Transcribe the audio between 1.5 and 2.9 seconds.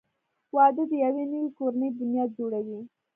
کورنۍ بنیاد جوړوي.